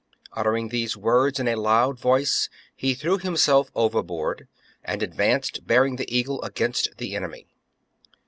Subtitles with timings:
[0.33, 4.47] Uttering these words in a loud voice, he threw himself overboard,
[4.83, 7.45] and idvanced, bearing the eagle, against the enemy.